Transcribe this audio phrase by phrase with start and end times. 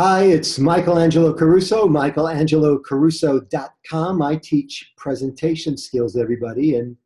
[0.00, 4.22] Hi, it's Michael Angelo Caruso, michaelangelocaruso.com.
[4.22, 6.96] I teach presentation skills, everybody, and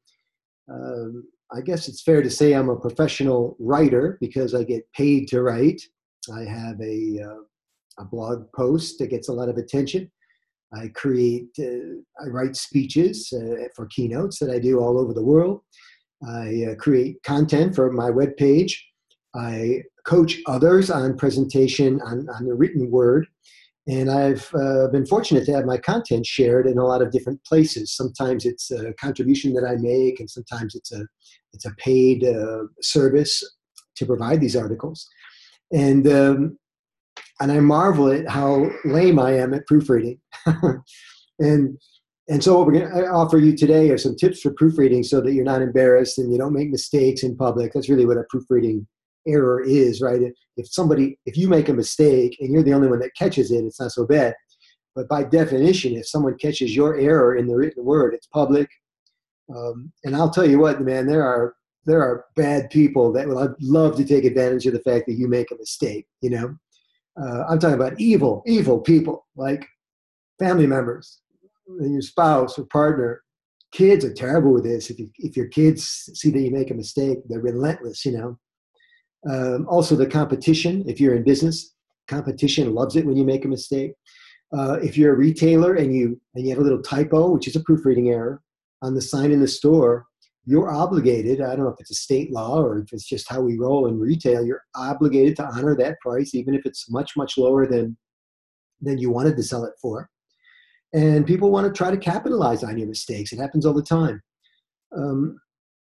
[0.71, 5.27] um, I guess it's fair to say I'm a professional writer because I get paid
[5.29, 5.81] to write.
[6.35, 7.39] I have a, uh,
[7.99, 10.13] a blog post that gets a lot of attention.
[10.75, 15.25] I create, uh, I write speeches uh, for keynotes that I do all over the
[15.25, 15.63] world.
[16.29, 18.75] I uh, create content for my webpage.
[19.35, 23.27] I coach others on presentation on, on the written word.
[23.89, 27.45] And I've uh, been fortunate to have my content shared in a lot of different
[27.45, 27.97] places.
[27.97, 31.05] Sometimes it's a contribution that I make, and sometimes it's a
[31.53, 33.43] it's a paid uh, service
[33.97, 35.09] to provide these articles.
[35.73, 36.59] And um,
[37.41, 40.21] and I marvel at how lame I am at proofreading.
[41.41, 41.77] and
[42.29, 45.21] and so what we're going to offer you today are some tips for proofreading so
[45.21, 47.73] that you're not embarrassed and you don't make mistakes in public.
[47.73, 48.87] That's really what a proofreading
[49.27, 50.21] error is, right?
[50.57, 53.65] If somebody, if you make a mistake and you're the only one that catches it,
[53.65, 54.35] it's not so bad.
[54.95, 58.69] But by definition, if someone catches your error in the written word, it's public.
[59.55, 63.57] Um, and I'll tell you what, man, there are there are bad people that would
[63.61, 66.07] love to take advantage of the fact that you make a mistake.
[66.21, 66.57] You know,
[67.21, 69.67] uh, I'm talking about evil, evil people like
[70.39, 71.21] family members,
[71.81, 73.23] your spouse or partner.
[73.73, 74.91] Kids are terrible with this.
[74.91, 78.05] If you, if your kids see that you make a mistake, they're relentless.
[78.05, 78.39] You know,
[79.29, 81.75] um, also, the competition, if you're in business,
[82.09, 83.93] competition loves it when you make a mistake.
[84.57, 87.57] Uh, if you're a retailer and you and you have a little typo, which is
[87.57, 88.43] a proofreading error,
[88.83, 90.07] on the sign in the store,
[90.45, 91.41] you're obligated.
[91.41, 93.87] I don't know if it's a state law or if it's just how we roll
[93.87, 94.45] in retail.
[94.45, 97.97] You're obligated to honor that price, even if it's much much lower than
[98.81, 100.11] than you wanted to sell it for.
[100.93, 103.33] And people want to try to capitalize on your mistakes.
[103.33, 104.21] It happens all the time.
[104.95, 105.39] Um,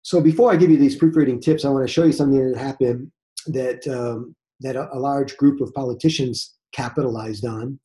[0.02, 2.58] so before I give you these proofreading tips, I want to show you something that
[2.58, 3.12] happened
[3.48, 7.80] that um, that a, a, large group of politicians capitalized on.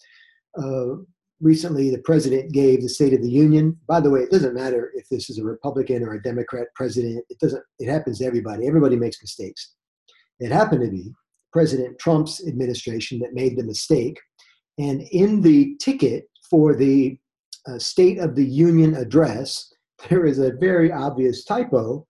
[0.59, 1.03] Uh,
[1.41, 3.77] recently, the president gave the State of the Union.
[3.89, 7.25] By the way, it doesn't matter if this is a Republican or a Democrat president.
[7.29, 7.63] It doesn't.
[7.79, 8.67] It happens to everybody.
[8.67, 9.75] Everybody makes mistakes.
[10.39, 11.13] It happened to be
[11.53, 14.19] President Trump's administration that made the mistake,
[14.79, 17.19] and in the ticket for the
[17.67, 19.73] uh, State of the Union address,
[20.09, 22.07] there is a very obvious typo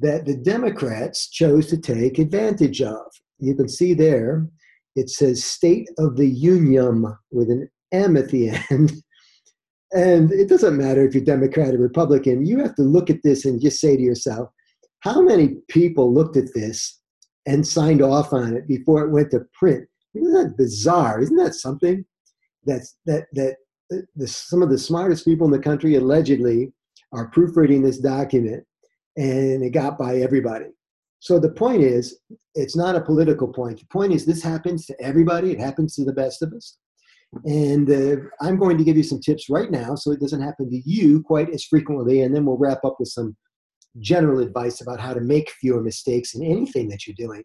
[0.00, 3.00] that the Democrats chose to take advantage of.
[3.38, 4.46] You can see there,
[4.96, 8.92] it says State of the Union with an M at the end.
[9.92, 13.44] And it doesn't matter if you're Democrat or Republican, you have to look at this
[13.44, 14.48] and just say to yourself,
[15.00, 17.00] how many people looked at this
[17.44, 19.88] and signed off on it before it went to print?
[20.14, 21.20] Isn't that bizarre?
[21.20, 22.04] Isn't that something?
[22.66, 23.56] That's that that
[23.92, 26.72] uh, the, some of the smartest people in the country allegedly
[27.12, 28.62] are proofreading this document
[29.16, 30.66] and it got by everybody.
[31.18, 32.18] So the point is,
[32.54, 33.80] it's not a political point.
[33.80, 35.52] The point is, this happens to everybody.
[35.52, 36.78] It happens to the best of us.
[37.44, 40.68] And uh, I'm going to give you some tips right now so it doesn't happen
[40.70, 42.22] to you quite as frequently.
[42.22, 43.36] And then we'll wrap up with some
[43.98, 47.42] general advice about how to make fewer mistakes in anything that you're doing.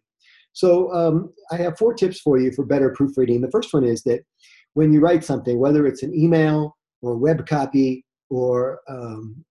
[0.52, 3.42] So um, I have four tips for you for better proofreading.
[3.42, 4.24] The first one is that
[4.72, 9.44] when you write something, whether it's an email or web copy or um,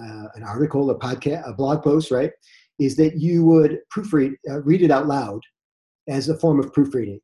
[0.00, 2.30] uh, an article, a podcast, a blog post, right,
[2.78, 5.40] is that you would proofread, uh, read it out loud
[6.08, 7.20] as a form of proofreading.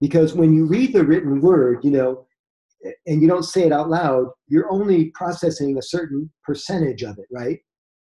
[0.00, 2.26] Because when you read the written word, you know,
[3.06, 7.26] and you don't say it out loud, you're only processing a certain percentage of it,
[7.32, 7.58] right?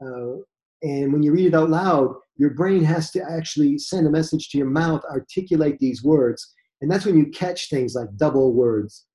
[0.05, 0.37] Uh,
[0.83, 4.49] and when you read it out loud, your brain has to actually send a message
[4.51, 6.55] to your mouth, articulate these words.
[6.81, 9.07] And that's when you catch things like double words,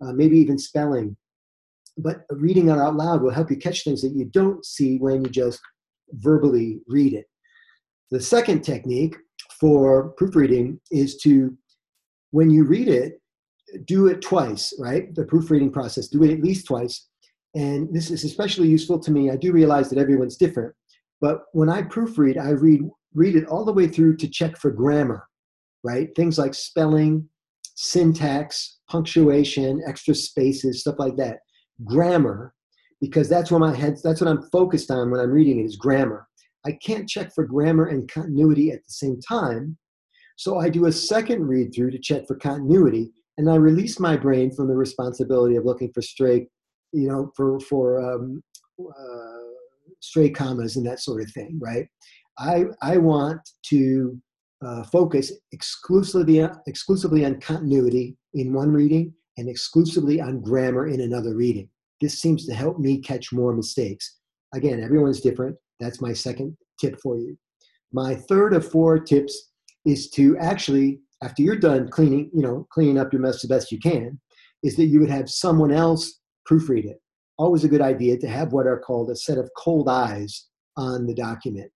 [0.00, 1.16] uh, maybe even spelling,
[2.02, 5.24] but reading it out loud will help you catch things that you don't see when
[5.24, 5.60] you just
[6.12, 7.26] verbally read it.
[8.10, 9.16] The second technique
[9.60, 11.56] for proofreading is to,
[12.30, 13.20] when you read it,
[13.84, 15.14] do it twice, right?
[15.14, 17.06] The proofreading process, do it at least twice.
[17.54, 19.30] And this is especially useful to me.
[19.30, 20.74] I do realize that everyone's different,
[21.20, 24.70] but when I proofread, I read read it all the way through to check for
[24.70, 25.26] grammar,
[25.82, 26.14] right?
[26.14, 27.28] Things like spelling,
[27.74, 31.40] syntax, punctuation, extra spaces, stuff like that
[31.84, 32.54] grammar
[33.00, 35.76] because that's where my head that's what i'm focused on when i'm reading it is
[35.76, 36.26] grammar.
[36.66, 39.78] I can't check for grammar and continuity at the same time
[40.36, 44.16] so i do a second read through to check for continuity and i release my
[44.16, 46.46] brain from the responsibility of looking for stray
[46.92, 48.42] you know for for um,
[48.80, 49.40] uh,
[50.00, 51.86] stray commas and that sort of thing right?
[52.38, 54.20] I i want to
[54.64, 61.34] uh, focus exclusively exclusively on continuity in one reading and exclusively on grammar in another
[61.34, 61.68] reading.
[62.00, 64.18] This seems to help me catch more mistakes.
[64.54, 65.56] Again, everyone's different.
[65.78, 67.36] That's my second tip for you.
[67.92, 69.50] My third of four tips
[69.84, 73.70] is to actually after you're done cleaning, you know, cleaning up your mess the best
[73.70, 74.18] you can,
[74.62, 77.00] is that you would have someone else proofread it.
[77.38, 81.06] Always a good idea to have what are called a set of cold eyes on
[81.06, 81.70] the document.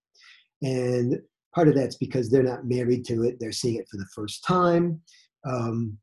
[0.62, 1.18] And
[1.54, 4.44] part of that's because they're not married to it, they're seeing it for the first
[4.44, 5.00] time.
[5.46, 5.98] Um,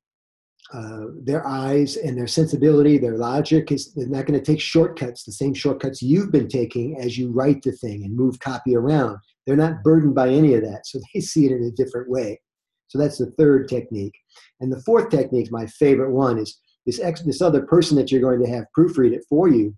[0.73, 5.23] uh, their eyes and their sensibility, their logic is they're not going to take shortcuts,
[5.23, 9.17] the same shortcuts you've been taking as you write the thing and move copy around.
[9.45, 12.39] They're not burdened by any of that, so they see it in a different way.
[12.87, 14.13] So that's the third technique.
[14.59, 18.21] And the fourth technique, my favorite one, is this ex, this other person that you're
[18.21, 19.75] going to have proofread it for you.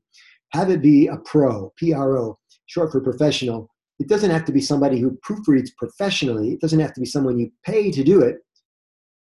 [0.53, 2.37] Have it be a pro, P-R-O,
[2.67, 3.69] short for professional.
[3.99, 6.51] It doesn't have to be somebody who proofreads professionally.
[6.51, 8.37] It doesn't have to be someone you pay to do it.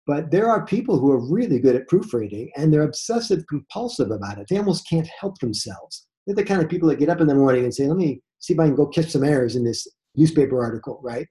[0.07, 4.37] But there are people who are really good at proofreading and they're obsessive compulsive about
[4.37, 4.47] it.
[4.49, 6.05] They almost can't help themselves.
[6.25, 8.21] They're the kind of people that get up in the morning and say, let me
[8.39, 11.27] see if I can go catch some errors in this newspaper article, right?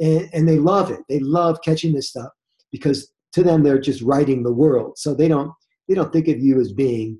[0.00, 1.00] And, and they love it.
[1.08, 2.30] They love catching this stuff
[2.72, 4.98] because to them they're just righting the world.
[4.98, 5.52] So they don't
[5.88, 7.18] they don't think of you as being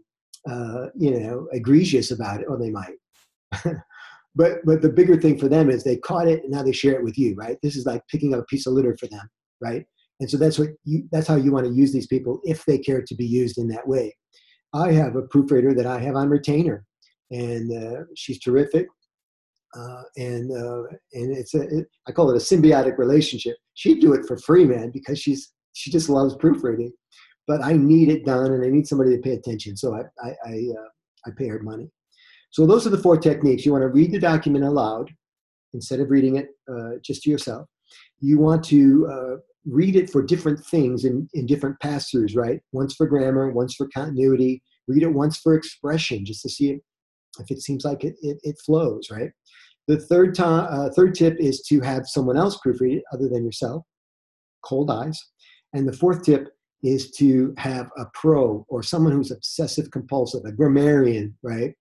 [0.48, 2.96] uh, you know egregious about it, or they might.
[4.34, 6.94] but but the bigger thing for them is they caught it and now they share
[6.94, 7.58] it with you, right?
[7.62, 9.28] This is like picking up a piece of litter for them,
[9.60, 9.84] right?
[10.20, 12.78] And so that's what you that's how you want to use these people if they
[12.78, 14.16] care to be used in that way.
[14.74, 16.84] I have a proofreader that I have on retainer,
[17.30, 18.86] and uh, she's terrific.
[19.78, 20.82] Uh, and uh,
[21.12, 23.56] and it's a it, I call it a symbiotic relationship.
[23.74, 26.92] She'd do it for free, man, because she's she just loves proofreading.
[27.46, 29.76] But I need it done, and I need somebody to pay attention.
[29.76, 30.88] So I I I, uh,
[31.26, 31.90] I pay her money.
[32.50, 33.64] So those are the four techniques.
[33.64, 35.10] You want to read the document aloud
[35.74, 37.68] instead of reading it uh, just to yourself.
[38.20, 39.36] You want to uh,
[39.68, 42.60] read it for different things in, in different pass-throughs, right?
[42.72, 44.62] Once for grammar, once for continuity.
[44.86, 46.78] Read it once for expression, just to see
[47.38, 49.30] if it seems like it, it, it flows, right?
[49.86, 53.44] The third, time, uh, third tip is to have someone else proofread it other than
[53.44, 53.84] yourself,
[54.64, 55.18] cold eyes.
[55.72, 56.48] And the fourth tip
[56.82, 61.74] is to have a pro or someone who's obsessive compulsive, a grammarian, right?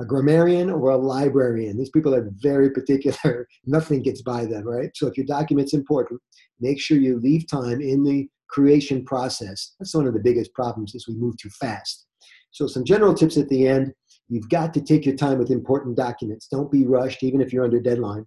[0.00, 1.76] A grammarian or a librarian.
[1.76, 3.46] These people are very particular.
[3.66, 4.90] Nothing gets by them, right?
[4.94, 6.20] So if your document's important,
[6.58, 9.74] make sure you leave time in the creation process.
[9.78, 12.06] That's one of the biggest problems is we move too fast.
[12.50, 13.92] So some general tips at the end.
[14.28, 16.48] You've got to take your time with important documents.
[16.48, 18.26] Don't be rushed, even if you're under deadline.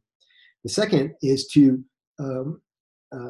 [0.64, 1.84] The second is to
[2.20, 2.62] um,
[3.14, 3.30] uh,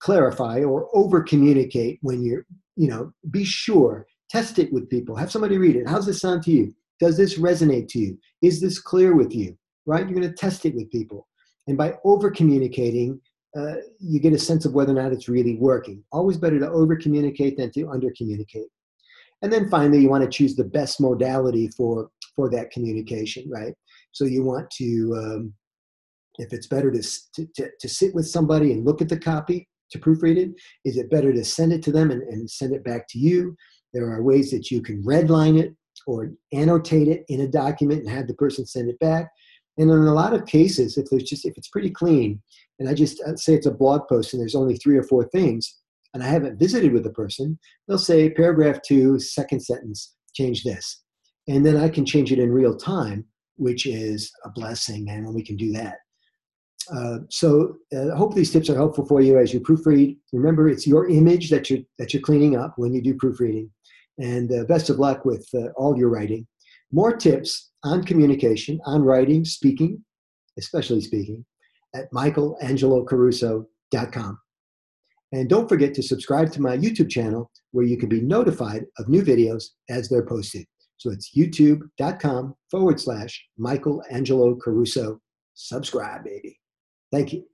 [0.00, 2.46] clarify or over communicate when you're,
[2.76, 4.06] you know, be sure.
[4.28, 5.16] Test it with people.
[5.16, 5.88] Have somebody read it.
[5.88, 6.74] How's this sound to you?
[7.00, 8.18] Does this resonate to you?
[8.42, 9.56] Is this clear with you?
[9.86, 10.04] Right?
[10.04, 11.26] You're going to test it with people.
[11.66, 13.20] And by over communicating,
[13.56, 16.04] uh, you get a sense of whether or not it's really working.
[16.12, 18.66] Always better to over communicate than to under communicate.
[19.42, 23.74] And then finally, you want to choose the best modality for, for that communication, right?
[24.12, 25.54] So you want to, um,
[26.38, 27.02] if it's better to,
[27.56, 30.50] to, to sit with somebody and look at the copy to proofread it,
[30.84, 33.56] is it better to send it to them and, and send it back to you?
[33.92, 35.74] There are ways that you can redline it
[36.06, 39.28] or annotate it in a document and have the person send it back.
[39.78, 42.40] And in a lot of cases, if there's just if it's pretty clean,
[42.78, 45.24] and I just uh, say it's a blog post and there's only three or four
[45.28, 45.76] things,
[46.14, 51.02] and I haven't visited with the person, they'll say paragraph two, second sentence, change this,
[51.46, 53.26] and then I can change it in real time,
[53.56, 55.06] which is a blessing.
[55.06, 55.96] When we can do that.
[56.94, 60.16] Uh, so uh, I hope these tips are helpful for you as you proofread.
[60.32, 63.70] Remember, it's your image that you're that you're cleaning up when you do proofreading
[64.18, 66.44] and uh, best of luck with uh, all your writing.
[66.92, 70.04] More tips on communication, on writing, speaking,
[70.58, 71.44] especially speaking,
[71.94, 74.38] at michaelangelocaruso.com.
[75.32, 79.08] And don't forget to subscribe to my YouTube channel where you can be notified of
[79.08, 80.64] new videos as they're posted.
[80.98, 85.20] So it's youtube.com forward slash Michael Angelo Caruso.
[85.54, 86.58] Subscribe, baby.
[87.12, 87.44] Thank you.